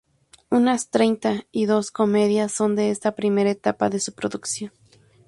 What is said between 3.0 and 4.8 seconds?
primera etapa de su producción.